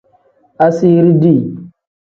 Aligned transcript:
Asiiri 0.65 1.13
dii. 1.21 1.41